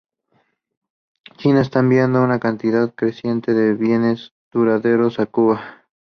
China 1.37 1.61
está 1.61 1.81
enviando 1.81 2.23
una 2.23 2.39
cantidad 2.39 2.91
creciente 2.91 3.53
de 3.53 3.75
bienes 3.75 4.33
duraderos 4.51 5.19
a 5.19 5.27
Cuba. 5.27 5.75